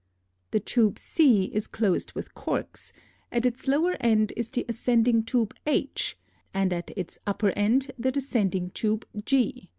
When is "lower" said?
3.67-3.97